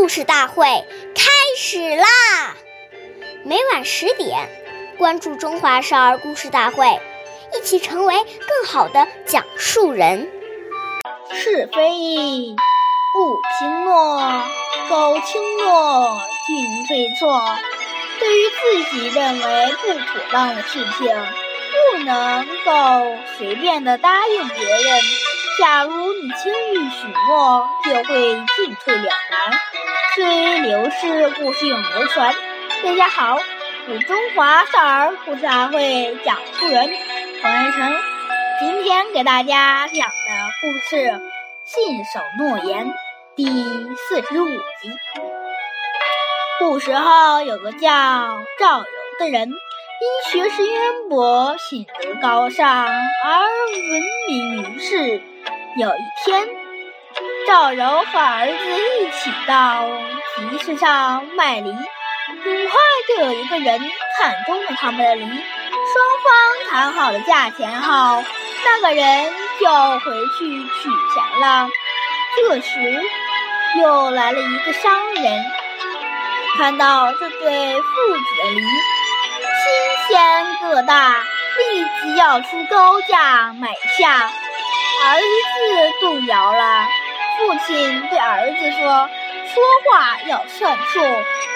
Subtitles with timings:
[0.00, 0.64] 故事大会
[1.14, 2.06] 开始啦！
[3.44, 4.48] 每晚十点，
[4.96, 6.86] 关注《中华少儿故事大会》，
[7.54, 10.26] 一起成为更好的讲述人。
[11.34, 12.56] 是非
[13.12, 14.42] 不轻诺，
[14.88, 17.38] 苟轻诺，进退错。
[18.18, 21.14] 对于自己认为不妥当的事情，
[21.92, 25.02] 不能够随便的答应别人。
[25.58, 29.60] 假如你轻易许诺，就会进退两难。
[30.16, 32.34] 虽刘氏故事永流传。
[32.82, 33.38] 大家好，
[33.88, 36.90] 我是中华少儿故事大会讲述人
[37.40, 37.94] 黄元成。
[38.58, 40.14] 今天给大家讲的
[40.62, 40.96] 故事
[41.64, 42.86] 《信守诺言》
[43.36, 44.90] 第四十五集。
[46.58, 48.86] 古时候有个叫赵柔
[49.20, 53.46] 的人，因学识渊博、品德高尚而
[53.92, 55.22] 闻名于世。
[55.76, 56.48] 有一天，
[57.50, 58.54] 赵柔和儿子
[59.00, 59.84] 一起到
[60.36, 63.80] 集市上卖梨，很快就有一个人
[64.16, 65.24] 看中了他们的梨。
[65.26, 68.22] 双方谈好了价钱后，
[68.64, 71.68] 那个人就回去取钱了。
[72.36, 73.02] 这时，
[73.82, 75.44] 又来了一个商人，
[76.56, 78.62] 看到这对父子的梨
[79.58, 81.24] 新鲜个大，
[81.58, 84.30] 立即要出高价买下。
[85.02, 86.86] 儿子动摇了，
[87.40, 89.08] 父亲对儿子说
[89.48, 91.00] ：“说话要算数，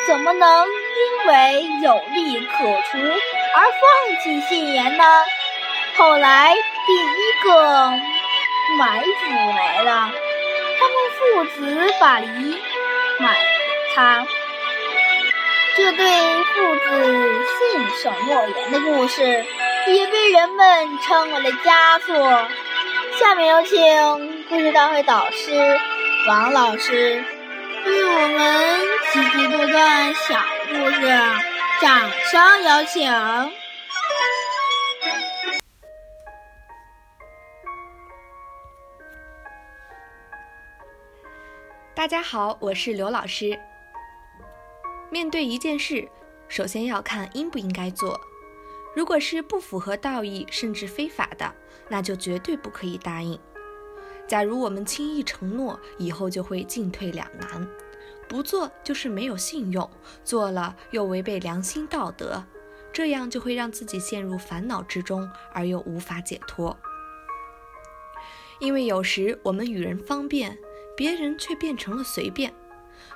[0.07, 2.99] 怎么能因为有利可图
[3.55, 5.05] 而放弃信言呢？”
[5.99, 6.55] 后来
[6.87, 7.91] 第一个
[8.79, 10.11] 买主来了，
[10.81, 12.59] 他们父子把梨
[13.19, 13.37] 买
[13.95, 14.27] 他。
[15.77, 16.07] 这对
[16.45, 19.45] 父子信守诺言的故事，
[19.87, 22.49] 也被人们称为了佳作。
[23.19, 25.53] 下面有请故事大会导师
[26.27, 27.23] 王老师
[27.87, 28.81] 为我们
[29.12, 31.01] 继续读段小故事，
[31.81, 33.09] 掌声有请。
[41.94, 43.56] 大家好，我是刘老师。
[45.11, 46.09] 面对一件事，
[46.49, 48.21] 首先要看应不应该做。
[48.94, 51.53] 如果是不符合道义甚至非法的，
[51.88, 53.38] 那就绝对不可以答应。
[54.27, 57.69] 假如我们轻易承诺，以后就会进退两难。
[58.27, 59.91] 不做就是没有信用，
[60.25, 62.43] 做了又违背良心道德，
[62.91, 66.76] 这样就会让自己陷入烦恼之中，而又无法解脱。
[68.61, 70.56] 因为有时我们与人方便，
[70.97, 72.55] 别人却变成了随便，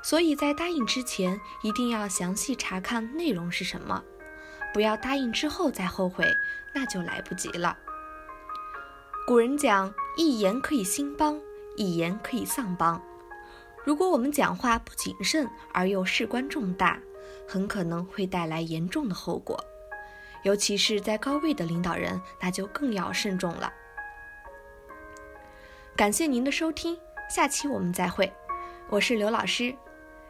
[0.03, 4.05] 所以在答应之前一定要详细查看内容是什么。
[4.78, 6.39] 不要答应之后再后悔，
[6.72, 7.77] 那就来不及了。
[9.27, 11.37] 古人讲：“一言可以兴邦，
[11.77, 13.03] 一言可以丧邦。”
[13.84, 16.97] 如果我们讲话不谨慎而又事关重大，
[17.49, 19.59] 很可能会带来严重的后果。
[20.44, 23.72] 尤其是在高位的领导人，那就更要慎重了。
[25.97, 26.97] 感谢您的收听，
[27.28, 28.33] 下期我们再会。
[28.89, 29.75] 我是刘老师。